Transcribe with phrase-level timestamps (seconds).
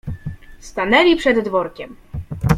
[0.59, 1.95] Stanęli przed dworkiem.